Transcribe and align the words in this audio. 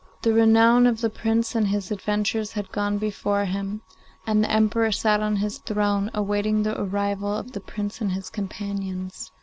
The 0.23 0.33
renown 0.33 0.87
of 0.87 0.99
the 1.01 1.11
Prince 1.11 1.53
and 1.53 1.67
his 1.67 1.91
adventure 1.91 2.43
had 2.53 2.71
gone 2.71 2.97
before 2.97 3.45
him, 3.45 3.83
and 4.25 4.43
the 4.43 4.49
Emperor 4.49 4.91
sat 4.91 5.21
on 5.21 5.35
his 5.35 5.59
throne 5.59 6.09
awaiting 6.15 6.63
the 6.63 6.75
arrival 6.81 7.31
of 7.37 7.51
the 7.51 7.59
Prince 7.61 8.01
and 8.01 8.13
his 8.13 8.31
companions. 8.31 9.31